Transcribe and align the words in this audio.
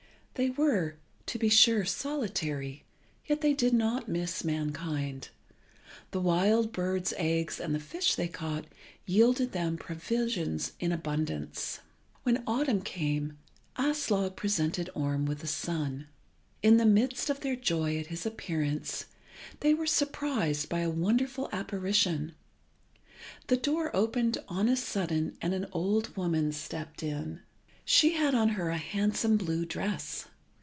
They 0.35 0.49
were, 0.49 0.95
to 1.27 1.37
be 1.37 1.49
sure, 1.49 1.85
solitary, 1.85 2.83
yet 3.27 3.41
they 3.41 3.53
did 3.53 3.73
not 3.75 4.07
miss 4.09 4.43
mankind. 4.43 5.29
The 6.09 6.21
wild 6.21 6.71
birds' 6.71 7.13
eggs 7.17 7.59
and 7.59 7.75
the 7.75 7.79
fish 7.79 8.15
they 8.15 8.27
caught 8.27 8.65
yielded 9.05 9.51
them 9.51 9.77
provisions 9.77 10.71
in 10.79 10.91
abundance. 10.91 11.81
When 12.23 12.41
autumn 12.47 12.81
came, 12.81 13.37
Aslog 13.77 14.35
presented 14.35 14.89
Orm 14.95 15.27
with 15.27 15.43
a 15.43 15.47
son. 15.47 16.07
In 16.63 16.77
the 16.77 16.87
midst 16.87 17.29
of 17.29 17.41
their 17.41 17.57
joy 17.57 17.99
at 17.99 18.07
his 18.07 18.25
appearance 18.25 19.05
they 19.59 19.75
were 19.75 19.85
surprised 19.85 20.69
by 20.69 20.79
a 20.79 20.89
wonderful 20.89 21.49
apparition. 21.51 22.33
The 23.45 23.57
door 23.57 23.95
opened 23.95 24.39
on 24.47 24.67
a 24.69 24.75
sudden, 24.77 25.37
and 25.39 25.53
an 25.53 25.67
old 25.71 26.17
woman 26.17 26.51
stepped 26.51 27.03
in. 27.03 27.41
She 27.85 28.11
had 28.13 28.33
on 28.33 28.49
her 28.49 28.69
a 28.69 28.77
handsome 28.77 29.37
blue 29.37 29.65
dress. 29.65 30.25